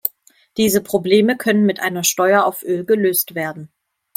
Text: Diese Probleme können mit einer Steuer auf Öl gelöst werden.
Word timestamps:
Diese 0.57 0.81
Probleme 0.81 1.37
können 1.37 1.63
mit 1.63 1.79
einer 1.79 2.03
Steuer 2.03 2.43
auf 2.45 2.63
Öl 2.63 2.85
gelöst 2.85 3.35
werden. 3.35 3.69